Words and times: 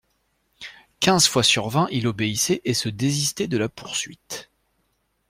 Quinze 0.99 1.27
fois 1.27 1.43
sur 1.43 1.69
vingt 1.69 1.87
il 1.91 2.07
obéissait 2.07 2.59
et 2.65 2.73
se 2.73 2.89
désistait 2.89 3.47
de 3.47 3.59
la 3.59 3.69
poursuite. 3.69 4.49